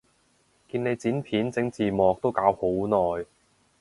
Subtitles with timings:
[0.67, 3.23] 見你剪片整字幕都搞好耐